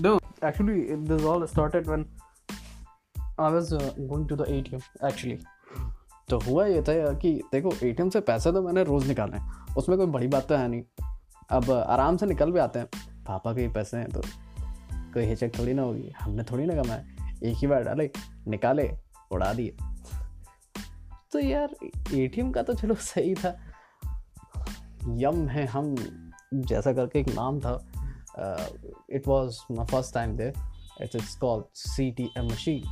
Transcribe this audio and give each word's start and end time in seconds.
no, 0.00 0.20
actually, 0.44 1.06
this 1.06 1.24
all 1.24 1.46
started 1.46 1.88
when 1.88 2.04
I 3.40 3.48
was 3.50 3.72
uh, 3.72 3.90
going 4.12 4.28
to 4.28 4.36
the 4.36 4.44
ATM. 4.44 4.82
Actually, 5.04 5.36
तो 6.28 6.38
हुआ 6.38 6.66
ये 6.66 6.82
था 6.82 7.12
कि 7.12 7.42
देखो 7.52 7.86
एटीएम 7.86 8.10
से 8.10 8.20
पैसे 8.20 8.52
तो 8.52 8.62
मैंने 8.62 8.84
रोज़ 8.84 9.08
निकाले 9.08 9.38
उसमें 9.74 9.98
कोई 9.98 10.06
बड़ी 10.06 10.26
बात 10.26 10.48
तो 10.48 10.54
है 10.54 10.68
नहीं। 10.68 10.82
अब 11.50 11.70
आराम 11.70 12.16
से 12.16 12.26
निकल 12.26 12.52
भी 12.52 12.58
आते 12.58 12.78
हैं। 12.78 12.86
पापा 13.24 13.52
के 13.52 13.68
पैसे 13.68 13.96
हैं 13.96 14.08
तो 14.08 14.22
कोई 14.94 15.24
हिचक 15.24 15.58
थोड़ी 15.58 15.74
ना 15.74 15.82
होगी। 15.82 16.12
हमने 16.20 16.42
थोड़ी 16.42 16.64
ना 16.64 16.82
कमाए 16.82 17.04
एक 17.44 17.56
ही 17.56 17.66
बार 17.66 17.82
डाले 17.82 18.10
निकाले 18.48 18.92
उड़ा 19.32 19.52
दिए। 19.52 19.76
तो 21.32 21.38
यार 21.38 21.76
एटीएम 22.14 22.52
का 22.52 22.62
तो 22.62 22.74
चलो 22.74 22.94
सही 22.94 23.34
था। 23.34 23.56
यम 25.08 25.48
है 25.48 25.66
हम 25.66 25.96
जैसा 26.54 26.92
करके 26.92 27.20
एक 27.20 27.28
नाम 27.28 27.60
था। 27.60 27.89
Was 29.26 29.58
my 29.72 29.86
first 29.86 30.14
time 30.14 30.36
they 30.36 30.52
it's 31.00 31.16
it's 31.16 31.36
called 31.36 31.64
C 31.74 32.10
T 32.10 32.30
M 32.38 32.46
machine 32.46 32.82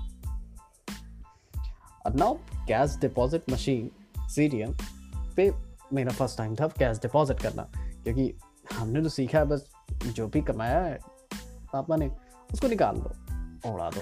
अब 2.06 2.18
now 2.18 2.34
cash 2.68 2.96
deposit 2.96 3.50
machine 3.50 3.90
C 4.28 4.48
T 4.48 4.58
M 4.58 4.76
पे 5.16 5.52
मेरा 5.92 6.12
फ़र्स्ट 6.12 6.38
टाइम 6.38 6.54
था 6.54 6.66
कैश 6.66 6.98
डिपॉजिट 6.98 7.40
करना। 7.40 7.62
क्योंकि 7.76 8.34
हमने 8.72 9.02
तो 9.02 9.08
सीखा 9.08 9.38
है 9.38 9.44
बस, 9.44 9.70
जो 9.92 10.28
भी 10.28 10.40
कमाया 10.40 10.80
है 10.80 10.98
पापा 11.72 11.96
ने 11.96 12.08
उसको 12.52 12.68
निकाल 12.68 12.96
दो, 12.96 13.08
उड़ा 13.74 13.90
दो। 13.90 14.00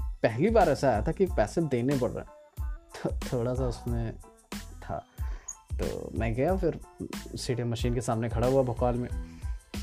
पहली 0.00 0.50
बार 0.50 0.68
ऐसा 0.68 0.88
आया 0.88 1.02
था 1.02 1.12
कि 1.12 1.26
पैसे 1.26 1.60
देने 1.60 1.98
पड़ 1.98 2.10
रहे 2.10 2.24
हैं। 2.24 2.36
तो 2.74 3.10
थोड़ा 3.32 3.54
सा 3.54 3.64
उसमें 3.64 4.18
था। 4.82 5.04
तो 5.74 6.10
मैं 6.18 6.34
गया, 6.34 6.56
फिर 6.56 6.80
सी 7.36 7.62
मशीन 7.62 7.94
के 7.94 8.00
सामने 8.00 8.28
खड़ा 8.28 8.46
हुआ, 8.46 8.62
भोपाल 8.62 8.94
में। 8.94 9.35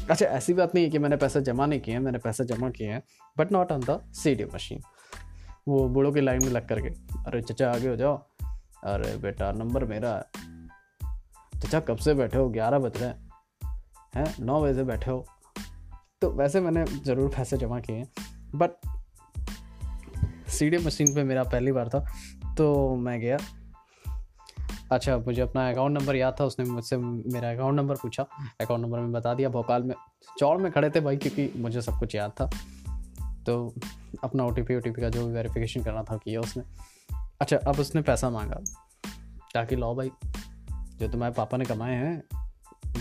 अच्छा 0.10 0.26
ऐसी 0.26 0.54
बात 0.54 0.74
नहीं 0.76 0.84
है 0.86 0.90
कि 0.92 1.00
मैंने 1.00 1.18
पैसे 1.18 1.42
जमा 1.42 1.66
नहीं 1.66 1.80
किए 1.80 1.94
हैं, 1.94 2.02
मैंने 2.02 2.18
पैसे 2.18 2.46
जमा 2.46 2.70
किए 2.70 2.88
हैं 2.88 3.02
but 3.38 3.52
not 3.52 3.72
on 3.72 3.82
the 3.82 4.00
C 4.14 4.34
D 4.36 4.46
machine 4.46 4.82
वो 5.68 5.88
बूढ़ों 5.90 6.12
की 6.14 6.22
लाइन 6.22 6.44
में 6.44 6.52
लग 6.52 6.68
करके, 6.68 6.90
अरे 7.20 7.42
चचा, 7.42 7.72
आगे 7.72 7.88
हो 7.88 7.96
जाओ। 7.96 8.16
अरे 8.84 9.16
बेटा, 9.18 9.52
नंबर 9.52 9.86
मेरा 9.86 10.16
है। 10.16 11.60
चचा, 11.60 11.80
कब 11.80 11.98
से 11.98 12.14
बैठे 12.14 12.38
हो? 12.38 12.50
ग्यारह 12.50 12.80
बज 12.80 12.98
रहे 12.98 13.10
हैं। 13.10 14.34
नौ 14.40 14.62
बजे 14.62 14.74
से 14.74 14.84
बैठे 14.84 15.12
हो? 15.12 15.26
तो 16.22 16.30
वैसे 16.32 16.60
मैंने 16.62 16.86
ज़रूर 16.86 17.30
पैसे 17.30 17.58
जमा 17.58 17.80
किए 17.80 17.96
हैं 17.96 18.08
बट 18.56 18.72
सी 20.50 20.70
डी 20.70 20.78
मशीन 20.78 21.14
पे 21.16 21.24
मेरा 21.24 21.44
पहली 21.44 21.72
बार 21.72 21.90
था 21.90 22.06
तो 22.58 22.96
मैं 22.96 23.20
गया। 23.20 23.38
अच्छा 24.94 25.18
मुझे 25.18 25.42
अपना 25.42 25.70
अकाउंट 25.70 26.00
नंबर 26.00 26.16
याद 26.16 26.36
था, 26.40 26.46
उसने 26.46 26.66
मुझसे 26.66 26.98
मेरा 26.98 27.52
अकाउंट 27.52 27.76
नंबर 27.76 27.96
पूछा। 27.96 28.24
अकाउंट 28.62 28.82
नंबर 28.82 29.00
में 29.00 29.12
बता 29.12 29.34
दिया, 29.34 29.50
भोपाल 29.50 29.84
में, 29.84 29.96
चौड़ 30.38 30.58
में 30.62 30.72
खड़े 30.72 30.90
थे 30.90 31.00
भाई, 31.00 31.18
क्योंकि 31.18 31.60
मुझे 31.60 31.82
सब 31.82 32.00
कुछ 32.00 32.16
याद 32.16 32.32
था। 32.32 32.50
तो 33.46 33.74
अपना 34.24 34.46
ओ 34.46 34.52
टी 34.52 34.62
पी 34.62 34.92
का 34.92 35.10
जो 35.10 35.28
भी 35.28 35.34
वेरीफिकेशन 35.34 35.84
करना 35.84 36.04
था, 36.04 36.18
किया 36.18 36.42
उसने। 36.42 36.64
अच्छा 37.42 37.58
अब 37.58 37.80
उसने 37.80 38.02
पैसा 38.02 38.30
मांगा, 38.30 38.60
ताकि 39.54 39.76
लो 39.76 39.96
भाई, 39.96 40.12
जो 41.00 41.08
तुम्हारे 41.08 41.34
पापा 41.34 41.58
ने 41.58 41.66
कमाए 41.66 41.96
हैं, 41.96 42.24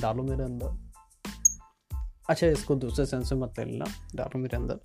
डालो 0.00 0.22
मेरे 0.22 0.44
अंदर। 0.44 0.92
अच्छा 2.30 2.46
इसको 2.46 2.74
दूसरे 2.74 3.06
सेंस 3.06 3.32
में 3.32 3.40
मत 3.40 3.60
लेना, 3.60 3.84
डालो 4.14 4.38
मेरे 4.38 4.56
अंदर। 4.56 4.80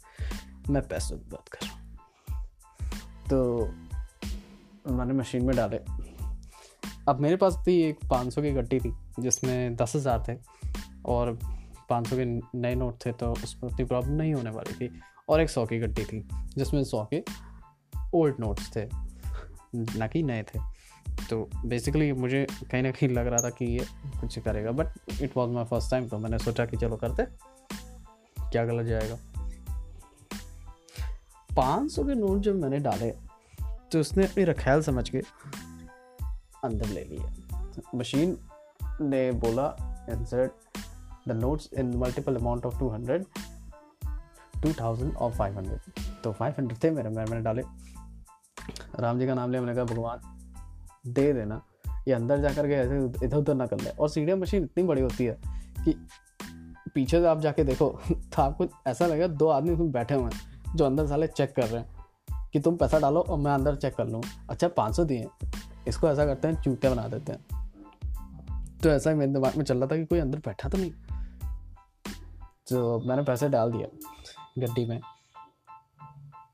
मैं 0.69 0.87
पैसे 0.87 1.15
की 1.15 1.29
बात 1.29 1.49
कर 1.49 1.65
रहा 1.65 1.75
हूँ। 1.75 1.97
तो 3.29 3.65
मैंने 4.91 5.13
मशीन 5.13 5.45
में 5.45 5.55
डाले। 5.55 6.06
अब 7.07 7.19
मेरे 7.21 7.35
पास 7.35 7.57
थी 7.67 7.79
एक 7.81 7.99
पाँच 8.09 8.33
सौ 8.33 8.41
की 8.41 8.51
गड्डी 8.51 8.79
थी, 8.79 8.93
जिसमें 9.19 9.75
दस 9.75 9.95
हज़ार 9.95 10.23
थे 10.27 10.35
और 11.05 11.37
पाँच 11.89 12.07
सौ 12.07 12.15
के 12.15 12.25
नए 12.59 12.75
नोट 12.75 13.05
थे 13.05 13.11
तो 13.11 13.31
उसमें 13.33 13.69
उतनी 13.71 13.85
प्रॉब्लम 13.85 14.13
नहीं 14.13 14.33
होने 14.33 14.49
वाली 14.49 14.73
थी। 14.75 14.89
और 15.29 15.41
एक 15.41 15.49
सौ 15.49 15.65
की 15.65 15.79
गड्डी 15.79 16.03
थी, 16.03 16.27
जिसमें 16.57 16.83
सौ 16.83 17.07
के 17.13 17.23
ओल्ड 18.15 18.35
नोट्स 18.39 18.75
थे, 18.75 18.87
ना 19.75 20.07
कि 20.07 20.23
नए 20.23 20.43
थे। 20.43 20.59
तो 21.29 21.49
बेसिकली 21.65 22.11
मुझे 22.13 22.45
कहीं 22.71 22.81
ना 22.83 22.91
कहीं 22.91 23.09
लग 23.09 23.27
रहा 23.27 23.39
था 23.39 23.49
कि 23.49 23.65
ये 23.67 23.85
कुछ 24.19 24.37
करेगा 24.39 24.71
but 24.71 25.21
it 25.21 25.37
was 25.37 25.51
my 25.51 25.65
first 25.65 25.91
time 25.91 26.07
तो 26.07 26.17
मैंने 26.19 26.37
सोचा 26.39 26.65
कि 26.65 26.77
चलो 26.77 26.95
करते 26.95 27.23
क्या 28.41 28.65
गलत 28.65 28.85
जाएगा। 28.85 29.17
पाँच 31.49 31.91
सौ 31.91 32.03
के 32.03 32.15
नोट 32.15 32.41
जब 32.41 32.61
मैंने 32.61 32.79
डाले 32.79 33.11
तो 33.91 33.99
उसने 33.99 34.25
अपनी 34.25 34.43
रखेल 34.43 34.81
समझ 34.81 35.09
के 35.09 35.21
अंदर 36.63 36.87
ले 36.87 37.03
लिया 37.03 37.91
मशीन 37.95 38.37
ने 39.01 39.31
बोला 39.31 39.67
insert 40.09 40.51
the 41.27 41.31
notes 41.31 41.69
in 41.73 41.95
multiple 41.97 42.35
amount 42.35 42.65
of 42.65 42.79
two 42.79 42.89
hundred 42.89 43.25
two 44.63 44.73
thousand 44.73 45.15
और 45.15 45.31
फाइव 45.31 45.57
हंड्रेड 45.57 46.03
तो 46.23 46.31
फाइव 46.31 46.53
हंड्रेड 46.59 46.83
थे 46.83 46.91
मेरे, 46.91 47.09
मैंने 47.09 47.41
डाले। 47.41 47.61
राम 48.99 49.19
जी 49.19 49.27
का 49.27 49.33
नाम 49.33 49.51
लिया, 49.51 49.61
मैंने 49.61 49.75
कहा, 49.75 49.83
भगवान, 49.85 50.19
दे 51.07 51.33
देना। 51.33 51.61
ये 52.07 52.13
अंदर 52.13 52.37
जा 52.37 52.53
कर 52.53 52.67
के 52.67 52.73
ऐसे 52.73 53.25
इधर 53.25 53.37
उधर 53.37 53.55
ना 53.55 53.65
कर 53.65 53.81
ले। 53.81 53.89
और 53.89 54.09
सी 54.09 54.33
मशीन 54.33 54.63
इतनी 54.63 54.83
बड़ी 54.83 55.01
होती 55.01 55.25
है 55.25 55.37
कि 55.85 55.93
पीछे 56.93 57.19
से 57.19 57.27
आप 57.27 57.39
जाके 57.39 57.63
देखो 57.63 57.89
तो 58.11 58.41
आपको 58.41 58.67
ऐसा 58.87 59.05
लगेगा 59.05 59.27
दो 59.27 59.47
आदमी 59.47 59.71
उसमें 59.71 59.91
बैठे 59.91 60.15
हुए 60.15 60.23
हैं, 60.23 60.75
जो 60.75 60.85
अंदर 60.85 61.07
साले 61.07 61.27
चेक 61.27 61.53
कर 61.55 61.67
रहे 61.67 61.81
हैं 61.81 62.49
कि 62.53 62.59
तुम 62.59 62.77
पैसा 62.77 62.99
डालो 62.99 63.19
और 63.19 63.37
मैं 63.37 63.51
अंदर 63.51 63.75
चेक 63.75 63.95
कर 63.95 64.07
लूँ। 64.07 64.21
अच्छा 64.49 64.67
पाँच 64.67 64.95
सौ 64.95 65.05
दिए। 65.05 65.27
इसको 65.87 66.09
ऐसा 66.09 66.25
करते 66.25 66.47
हैं 66.47 66.61
चूते 66.61 66.89
बना 66.89 67.07
देते 67.07 67.31
हैं। 67.31 67.67
तो 68.83 68.89
ऐसा 68.89 69.09
ही 69.09 69.15
मेरे 69.15 69.33
दिमाग 69.33 69.55
में 69.55 69.65
चल 69.65 69.77
रहा 69.77 69.87
था 69.87 69.97
कि 69.97 70.05
कोई 70.05 70.19
अंदर 70.19 70.39
बैठा 70.39 70.69
तो 70.69 70.77
नहीं। 70.77 70.91
तो 72.69 72.99
मैंने 72.99 73.23
पैसे 73.23 73.49
डाल 73.49 73.71
दिया 73.71 73.87
गड्डी 74.57 74.85
में। 74.85 75.01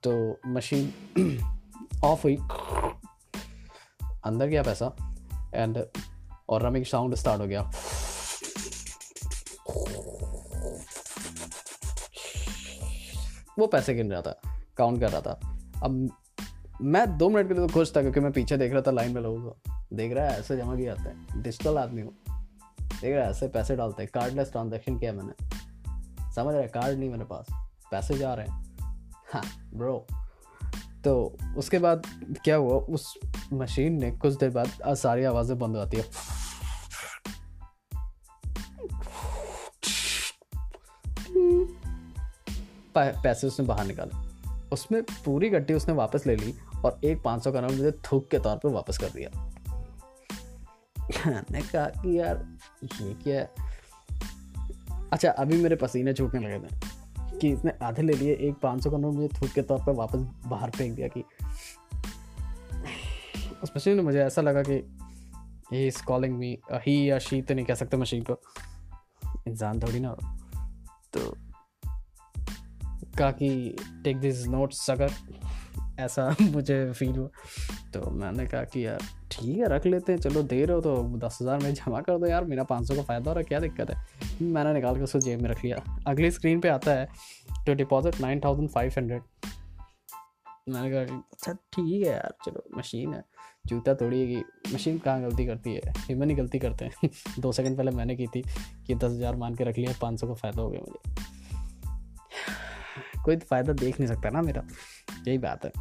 तो 0.08 0.40
मशीन 0.48 0.94
ऑफ़ 2.04 2.24
हुई। 2.24 2.36
अंदर 4.26 4.48
गया 4.48 4.64
पैसा 4.64 5.16
एंड 5.56 5.86
और 6.50 6.62
रमिंग 6.62 6.86
साउंड 6.86 7.16
स्टार्ट 7.16 7.42
हो 7.42 7.48
गया। 7.48 7.72
वो 13.60 13.68
पैसे 13.68 13.94
गिन 13.94 14.12
रहा 14.12 14.22
था 14.22 14.64
काउंट 14.78 15.00
कर 15.00 15.12
रहा 15.12 15.22
था। 15.22 15.60
अब 15.84 16.18
मैं 16.82 17.18
दो 17.18 17.30
मिनट 17.30 17.48
के 17.48 17.54
लिए 17.54 17.68
तो 17.68 17.74
खुश 17.74 17.96
था 17.96 18.02
क्योंकि 18.02 18.20
मैं 18.20 18.32
पीछे 18.32 18.58
देख 18.58 18.74
रहा 18.74 18.82
था 18.82 18.92
लाइन 18.92 19.14
में 19.14 19.22
लोगों 19.22 19.42
को। 19.42 19.72
देख 19.94 20.14
रहा 20.14 20.26
है, 20.26 20.40
ऐसे 20.40 20.58
जमा 20.58 20.76
किए 20.76 20.86
जाते 20.86 21.02
हैं। 21.02 21.42
डिजिटल 21.42 21.78
आदमी 21.78 22.02
हूँ। 22.02 22.14
देख 23.02 23.16
रहा 23.16 23.24
है, 23.24 23.30
ऐसे 23.30 23.48
पैसे 23.48 23.76
डालते 23.76 24.04
हैं। 24.04 24.12
कार्डलेस 24.14 24.52
ट्रांजेक्शन 24.52 24.98
किया 25.00 25.14
मैंने। 25.14 26.32
समझ 26.34 26.56
रहा 26.56 26.68
कार्ड 26.74 27.00
नहीं 27.00 27.10
मेरे 27.10 27.24
पास। 27.24 27.46
पैसे 27.92 28.18
जा 28.18 28.34
रहे 28.34 28.48
हैं। 28.48 28.76
हाँ 29.34 29.44
ब्रो 29.74 30.06
तो 31.04 31.38
उसके 31.58 31.80
बाद 31.80 32.06
क्या 32.44 32.56
हुआ? 32.56 32.76
उस 32.76 33.14
मशीन 33.54 34.00
ने 34.02 34.12
कुछ 34.12 34.34
देर 34.34 34.50
बाद 34.50 34.96
सारी 34.96 35.24
आवाज़ें 35.24 35.58
बंद 35.60 35.76
हो 35.76 35.86
जाती 35.86 35.98
है। 35.98 36.04
पैसे 43.24 43.48
उसने 43.48 43.66
बाहर 43.66 43.86
निकाले। 43.86 44.33
उसमें 44.74 45.02
पूरी 45.04 45.50
गट्टी 45.50 45.74
उसने 45.74 45.94
वापस 45.94 46.28
ले 46.28 46.36
ली 46.36 46.54
और 46.86 47.00
एक 47.04 47.22
पाँच 47.22 47.44
सौ 47.44 47.52
का 47.52 47.62
नोट 47.62 47.72
मुझे 47.72 47.92
थूक 47.92 48.28
के 48.32 48.40
तौर 48.40 48.58
पे 48.58 48.70
वापस 48.70 48.98
कर 48.98 49.10
दिया। 49.10 49.30
मैंने 51.28 51.62
कहा 51.62 51.86
कि 51.86 52.20
यार, 52.20 52.46
ये 53.02 53.14
क्या 53.14 53.40
है? 53.40 53.52
अच्छा 55.14 55.30
अभी 55.32 55.58
मेरे 55.58 55.76
पसीने 55.76 56.14
छूटने 56.14 56.40
लगे 56.40 56.60
थे 56.60 57.40
कि 57.40 57.50
इसने 57.50 57.72
आधे 57.82 58.02
ले 58.02 58.14
लिए, 58.14 58.34
एक 58.34 58.56
पाँच 58.56 58.84
सौ 58.84 58.92
का 58.92 58.98
नोट 58.98 59.14
मुझे 59.14 59.28
थूक 59.28 59.50
के 59.50 59.62
तौर 59.62 59.84
पर 59.86 59.92
वापस 59.92 60.20
बाहर 60.46 60.70
फेंक 60.70 60.96
दिया 60.96 61.08
कि 61.08 61.24
उस 63.64 63.72
मशीन 63.78 63.96
में 63.98 64.04
मुझे 64.04 64.20
ऐसा 64.20 64.42
लगा 64.42 64.64
कि 64.64 64.74
ही 65.74 65.88
इज़ 65.88 66.04
कॉलिंग 66.04 66.38
मी 66.38 66.58
ही 66.74 67.10
या 67.10 67.20
शी 67.20 67.42
तो 67.42 67.54
नहीं 67.54 67.66
कह 67.66 67.76
सकते 67.76 67.98
मशीन 67.98 68.24
को। 68.24 68.40
इंसान 69.48 69.80
थोड़ी 69.80 70.00
ना 70.00 70.16
तो 71.14 71.20
कहा 73.18 73.32
कि 73.32 73.76
टेक 74.04 74.18
दिस 74.18 74.46
नोट्स 74.48 74.90
अगर 74.90 75.12
ऐसा 76.00 76.36
मुझे 76.42 76.92
फील 76.92 77.16
हुआ। 77.16 77.28
तो 77.94 78.10
मैंने 78.12 78.46
कहा 78.46 78.64
कि 78.64 78.86
यार, 78.86 79.00
ठीक 79.32 79.58
है, 79.58 79.68
रख 79.68 79.86
लेते 79.86 80.12
हैं। 80.12 80.20
चलो, 80.20 80.44
दे 80.44 80.66
रहे 80.66 80.76
हो 80.76 80.82
तो 80.82 81.18
दस 81.18 81.38
हज़ार 81.42 81.60
में 81.60 81.74
जमा 81.74 82.02
कर 82.02 82.18
दो 82.18 82.26
यार, 82.26 82.44
मेरा 82.44 82.64
पाँच 82.64 82.88
सौ 82.88 82.96
का 82.96 83.02
फ़ायदा 83.02 83.32
हो 83.32 83.34
रहा 83.34 83.40
है, 83.40 83.44
क्या 83.44 83.60
दिक्कत 83.60 83.92
है? 83.92 83.98
मैंने 84.42 84.74
निकाल 84.74 84.96
के 84.96 85.02
उसको 85.02 85.20
जेब 85.20 85.42
में 85.42 85.50
रख 85.50 85.64
लिया। 85.66 85.84
अगली 86.08 86.32
स्क्रीन 86.32 86.60
पे 86.60 86.70
आता 86.70 86.92
है 86.92 87.08
to 87.66 87.74
deposit 87.74 88.22
nine 88.22 88.40
thousand 88.40 88.70
five 88.70 88.92
hundred 88.98 89.22
मैंने 90.70 90.90
कहा 90.92 91.16
अच्छा 91.32 91.54
ठीक 91.54 92.06
है 92.06 92.12
यार, 92.12 92.34
चलो 92.46 92.64
मशीन 92.78 93.14
है। 93.14 93.24
जूता 93.68 93.96
है 94.02 94.44
मशीन 94.74 94.98
कहाँ 94.98 95.22
गलती 95.22 95.46
करती 95.46 95.74
है? 95.74 95.94
ह्यूमन 95.98 96.30
ही 96.30 96.36
गलती 96.36 96.60
करते 96.60 96.86
हैं। 96.86 97.10
दो 97.40 97.52
सेकंड 97.52 97.78
पहले 97.78 97.92
मैंने 97.92 98.16
की 98.16 98.28
थी 98.28 98.42
कि 98.88 98.96
दस 98.96 99.12
हज़ार 99.12 99.36
मान 99.36 99.56
के 99.56 99.64
रख 99.64 99.78
लिया, 99.78 99.94
पाँच 100.02 100.20
सौ 100.20 100.28
का 100.28 100.34
फ़ायदा 100.34 100.62
हो 100.62 100.70
गया 100.70 100.82
मुझे। 100.82 101.43
कोई 103.24 103.36
तो 103.36 103.46
फ़ायदा 103.46 103.74
देख 103.74 104.00
नहीं 104.00 104.08
सकता 104.08 104.30
ना 104.30 104.42
मेरा। 104.42 104.64
यही 105.28 105.38
बात 105.38 105.66
है। 105.66 105.72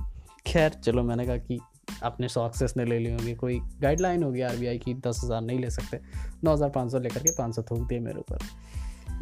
खैर, 0.46 0.70
चलो 0.74 1.02
मैंने 1.02 1.26
कहा 1.26 1.36
कि 1.36 1.58
अपने 2.02 2.28
शौक 2.28 2.54
से 2.54 2.64
इसने 2.64 2.84
ले 2.84 2.98
ली 2.98 3.10
होगी। 3.12 3.34
कोई 3.34 3.58
गाइडलाइन 3.80 4.22
होगी 4.22 4.40
आर 4.40 4.56
बी 4.56 4.78
की, 4.78 4.94
दस 4.94 5.20
हज़ार 5.24 5.40
नहीं 5.40 5.58
ले 5.58 5.70
सकते। 5.70 6.00
नौ 6.44 6.52
हज़ार 6.52 6.70
पाँच 6.70 6.92
सौ 6.92 6.98
लेकर 6.98 7.22
के 7.22 7.32
पाँच 7.38 7.54
सौ 7.56 7.62
थूक 7.62 7.86
दिए 7.88 8.00
मेरे 8.00 8.18
ऊपर। 8.18 8.38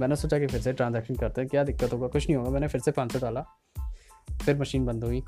मैंने 0.01 0.17
सोचा 0.17 0.39
कि 0.39 0.47
फिर 0.47 0.61
से 0.61 0.73
ट्रांजेक्शन 0.73 1.15
करते 1.15 1.41
हैं। 1.41 1.51
क्या 1.51 1.65
दिक्कत 1.65 1.93
होगा? 1.93 2.09
कुछ 2.09 2.29
नहीं 2.29 2.37
होगा। 2.37 2.51
मैंने 2.51 2.69
फिर 2.69 2.81
से 2.81 2.91
पाँच 2.91 3.13
सौ 3.13 3.19
डाला। 3.19 3.45
फिर 4.45 4.61
मशीन 4.61 4.87
बंद 4.87 5.05
हुई 5.05 5.23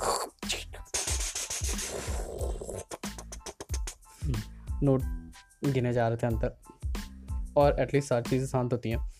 नोट 4.83 5.03
गिने 5.65 5.93
जा 5.93 6.09
रहे 6.09 6.17
थे 6.17 6.27
अंदर। 6.27 6.57
और 7.57 7.81
एटलीस्ट 7.81 8.09
सारी 8.09 8.31
चीज़ें 8.31 8.47
शांत 8.47 8.73
होती 8.73 8.91
हैं। 8.91 9.12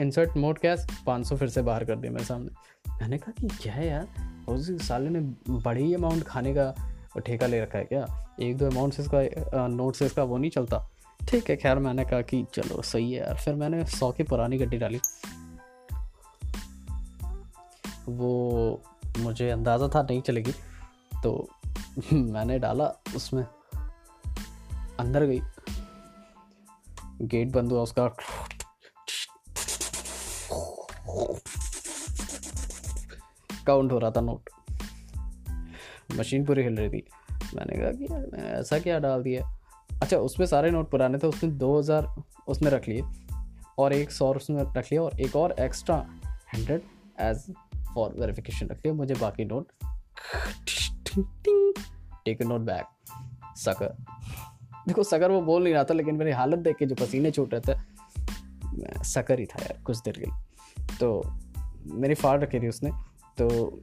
इंसर्ट 0.00 0.36
मोड 0.36 0.58
कैश 0.58 0.86
पाँच 1.06 1.26
सौ 1.26 1.36
फिर 1.36 1.48
से 1.48 1.62
बाहर 1.62 1.84
कर 1.84 1.96
दिया 1.96 2.12
मेरे 2.12 2.24
सामने। 2.24 2.48
मैंने 3.00 3.18
कहा 3.18 3.32
कि 3.32 3.48
क्या 3.48 3.72
है 3.72 3.86
यार? 3.86 4.08
उस 4.48 4.88
साले 4.88 5.10
ने 5.10 5.20
बड़ी 5.52 5.94
अमाउंट 5.94 6.22
खाने 6.22 6.54
का 6.54 6.94
ठेका 7.26 7.46
ले 7.46 7.60
रखा 7.60 7.78
है 7.78 7.84
क्या? 7.84 8.28
एक 8.40 8.56
दो 8.56 8.66
अमाउंट 8.66 8.94
से 8.94 9.02
इसका 9.02 9.66
नोट 9.66 9.94
से 9.94 10.06
इसका 10.06 10.22
वो 10.22 10.38
नहीं 10.38 10.50
चलता। 10.50 10.90
ठीक 11.28 11.50
है, 11.50 11.56
खैर 11.56 11.78
मैंने 11.78 12.04
कहा 12.04 12.22
कि 12.22 12.46
चलो 12.54 12.82
सही 12.82 13.12
है 13.12 13.26
यार। 13.26 13.36
फिर 13.36 13.54
मैंने 13.54 13.86
सौ 13.86 14.12
की 14.12 14.22
पुरानी 14.22 14.58
गड्डी 14.58 14.78
डाली। 14.78 15.00
वो 18.08 18.82
मुझे 19.18 19.50
अंदाज़ा 19.50 19.88
था 19.88 20.02
नहीं 20.02 20.22
चलेगी। 20.22 20.52
तो 21.22 21.48
मैंने 22.12 22.58
डाला, 22.58 22.86
उसमें 23.16 23.46
अंदर 25.00 25.24
गई। 25.24 25.40
गेट 27.22 27.52
बंद 27.52 27.72
हुआ, 27.72 27.82
उसका 27.82 28.16
काउंट 33.66 33.92
हो 33.92 33.98
रहा 33.98 34.10
था 34.10 34.20
नोट 34.20 34.50
मशीन 36.12 36.44
पूरी 36.44 36.62
हिल 36.62 36.76
रही 36.76 36.88
थी। 36.88 37.04
मैंने 37.54 37.76
कहा 37.76 37.90
कि 37.90 38.04
यार, 38.04 38.26
मैंने 38.32 38.48
ऐसा 38.50 38.78
क्या 38.78 38.98
डाल 38.98 39.22
दिया? 39.22 39.48
अच्छा 40.02 40.16
उसमें 40.18 40.46
सारे 40.46 40.70
नोट 40.70 40.90
पुराने 40.90 41.18
थे, 41.18 41.26
उसने 41.26 41.50
दो 41.52 41.78
हज़ार 41.78 42.14
उसमें 42.48 42.70
रख 42.70 42.88
लिए। 42.88 43.02
और 43.78 43.92
एक 43.92 44.10
सौ 44.12 44.32
उसमें 44.34 44.62
रख 44.62 44.86
लिया 44.92 45.02
और 45.02 45.20
एक 45.20 45.36
और 45.36 45.54
extra 45.60 45.96
hundred 46.54 46.82
as 47.20 47.44
for 47.94 48.14
verification 48.18 48.66
रख 48.66 48.76
लिया 48.76 48.94
मुझे 48.94 49.14
बाकी 49.14 49.44
नोट 49.44 49.72
टेक 52.24 52.42
नोट 52.42 52.60
बैक 52.60 52.86
सकर 53.56 53.96
देखो 54.86 55.02
सकर 55.02 55.30
वो 55.30 55.40
बोल 55.42 55.62
नहीं 55.64 55.74
रहा 55.74 55.84
था, 55.84 55.94
लेकिन 55.94 56.14
मेरी 56.14 56.30
हालत 56.32 56.58
देख 56.58 56.76
के 56.76 56.86
जो 56.86 56.94
पसीने 56.94 57.30
छूट 57.30 57.54
रहे 57.54 57.60
थे 57.68 59.04
सकर 59.04 59.40
ही 59.40 59.46
था 59.46 59.62
यार, 59.62 59.78
कुछ 59.82 59.98
देर 59.98 60.18
के 60.18 60.30
तो 61.00 61.22
मेरी 61.86 62.14
फाड़ 62.14 62.40
रखी 62.40 62.60
थी 62.60 62.68
उसने। 62.68 62.90
तो 63.38 63.80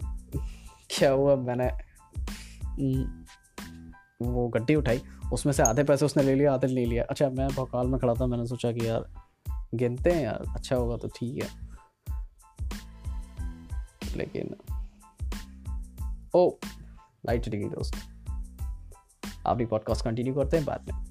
क्या 0.90 1.12
हुआ, 1.12 1.36
मैंने 1.36 1.72
वो 4.22 4.48
गड्डी 4.48 4.76
उठाई। 4.76 5.02
उसमें 5.34 5.54
से 5.54 5.64
आधे 5.64 5.84
पैसे 5.84 6.06
उसने 6.06 6.24
ले 6.24 6.36
लिया 6.36 6.54
आधे 6.54 6.68
ले 6.68 6.86
लिया 6.86 7.04
अच्छा 7.04 7.30
मैं 7.30 7.48
भोकाल 7.48 7.88
में 7.88 8.00
खड़ा 8.00 8.14
था, 8.14 8.26
मैंने 8.26 8.48
सोचा 8.48 8.72
कि 8.72 8.88
यार, 8.88 9.10
गिनते 9.74 10.12
हैं 10.12 10.24
यार 10.24 10.44
अच्छा 10.56 10.76
होगा 10.76 10.98
तो 10.98 11.08
ठीक 11.08 11.44
है। 11.44 11.72
लेकिन, 14.18 14.56
ओ, 16.36 16.56
लाइट 17.26 17.42
चली 17.42 17.58
गई 17.58 17.70
दोस्त। 17.70 17.96
पॉडकास्ट 19.48 20.06
कंटिन्यू 20.06 20.34
करते 20.34 20.58
हैं 20.58 20.66
बाद 20.66 20.92
में। 20.92 21.11